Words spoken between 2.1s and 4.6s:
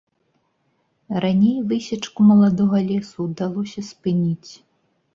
маладога лесу ўдалося спыніць.